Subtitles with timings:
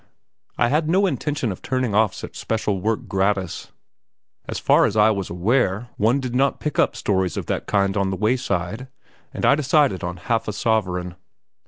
[0.57, 3.71] I had no intention of turning off such special work gratis.
[4.49, 7.95] As far as I was aware, one did not pick up stories of that kind
[7.95, 8.87] on the wayside,
[9.31, 11.17] and I decided on half a sovereign.